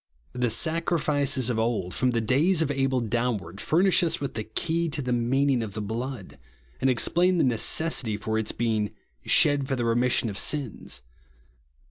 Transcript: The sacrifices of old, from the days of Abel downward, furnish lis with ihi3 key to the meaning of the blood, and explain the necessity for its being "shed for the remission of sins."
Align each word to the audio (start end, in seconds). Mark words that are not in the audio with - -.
The 0.33 0.49
sacrifices 0.49 1.51
of 1.51 1.59
old, 1.59 1.93
from 1.93 2.09
the 2.09 2.21
days 2.21 2.63
of 2.63 2.71
Abel 2.71 3.01
downward, 3.01 3.61
furnish 3.61 4.01
lis 4.01 4.19
with 4.19 4.33
ihi3 4.33 4.55
key 4.55 4.89
to 4.89 4.99
the 4.99 5.13
meaning 5.13 5.61
of 5.61 5.75
the 5.75 5.79
blood, 5.81 6.39
and 6.81 6.89
explain 6.89 7.37
the 7.37 7.43
necessity 7.43 8.17
for 8.17 8.39
its 8.39 8.51
being 8.51 8.95
"shed 9.27 9.67
for 9.67 9.75
the 9.75 9.85
remission 9.85 10.27
of 10.27 10.39
sins." 10.39 11.03